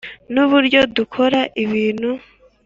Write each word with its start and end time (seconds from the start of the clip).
nuburyo 0.33 0.79
dukora 0.95 1.39
ibintu. 1.63 2.09